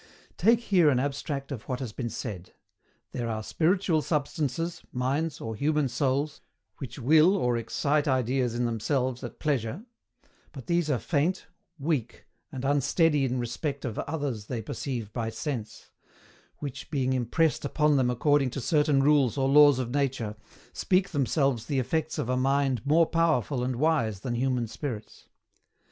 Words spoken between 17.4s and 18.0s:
upon